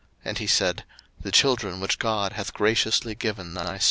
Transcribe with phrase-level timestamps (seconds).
[0.25, 0.83] And he said,
[1.21, 3.79] The children which God hath graciously given thy servant.